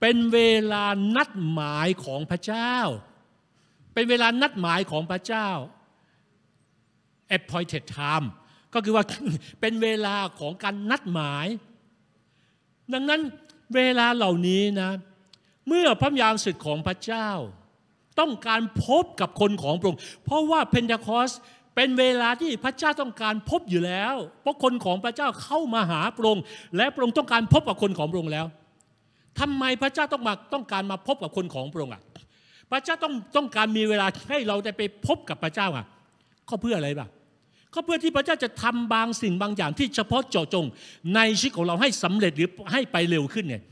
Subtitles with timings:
[0.00, 0.38] เป็นเว
[0.72, 0.84] ลา
[1.16, 2.74] นัดหมายของพระเจ้า
[3.94, 5.48] เป็นเวลานัดหมายของพระเจ้า
[7.36, 8.26] appointed time
[8.74, 9.04] ก็คือว่า
[9.60, 11.46] เป็นเวลาของการนัดหมาย
[12.92, 13.20] ดังนั้น
[13.74, 14.90] เวลาเหล่านี้นะ
[15.68, 17.28] เมื่อพระยามสึกของพระเจ้า
[18.20, 21.30] ต้องการพบกับคนของพระองค์เพราะว่าเพ็นเทคอส
[21.74, 26.42] เป็นเวลาที่พระเจ้าต้องการพบอยู่แล้ว เพราะคนของพระเจ้าเข้ามาหาพระองค์
[26.76, 28.46] และพระองค์ต้องการพบกับคนของพระองค์แล้ว
[29.40, 32.02] ทำไมพระเจ้าต้องมาต้องการมาพบกับคนของพระองค์อะ
[32.70, 35.86] พระเจ้าต้องต้องการมีเวลาให้เราได้ไปพบกับพระเจ้าอะ
[36.48, 37.08] ก็เพื่ออะไรบ้าง
[37.74, 40.66] ก็เพื่อที่พระเจ้าจะทำบางสิ่งบางอย่างที่เฉพาะเจาะจง
[41.14, 43.62] ในชีวิตของเราให้สำเร็จหรือให้ไปเร็วขึ้นเนี่ย